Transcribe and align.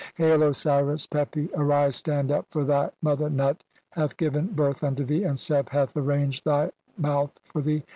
"Hail, 0.15 0.41
Osiris 0.41 1.05
Pepi, 1.05 1.45
(26) 1.49 1.61
arise, 1.61 1.95
stand 1.95 2.31
up, 2.31 2.47
for 2.49 2.63
thy 2.63 2.89
mo 3.03 3.15
"ther 3.15 3.29
Nut 3.29 3.63
hath 3.91 4.17
given 4.17 4.47
birth 4.47 4.83
unto 4.83 5.03
thee, 5.03 5.25
and 5.25 5.37
Seb 5.39 5.69
hath 5.69 5.95
"arranged(?) 5.95 6.43
thy 6.45 6.71
mouth 6.97 7.39
for 7.43 7.61
thee. 7.61 7.83